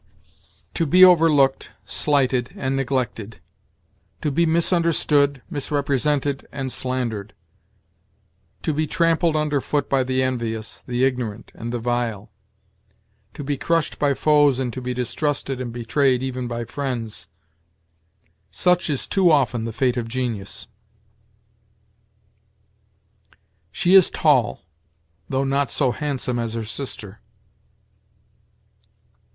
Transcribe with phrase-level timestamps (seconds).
[0.73, 3.39] "To be overlooked, slighted, and neglected;
[4.21, 7.35] to be misunderstood, misrepresented, and slandered;
[8.63, 12.31] to be trampled under foot by the envious, the ignorant, and the vile;
[13.35, 17.27] to be crushed by foes, and to be distrusted and betrayed even by friends
[18.49, 20.67] such is too often the fate of genius."
[23.71, 24.63] "She is tall,
[25.29, 27.21] though not so handsome as her sister."